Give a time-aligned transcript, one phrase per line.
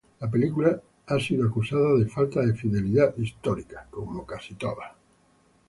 [0.19, 3.87] La película ha sido acusada de falta de fidelidad histórica.